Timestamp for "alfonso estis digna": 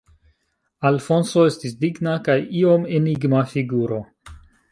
0.89-2.15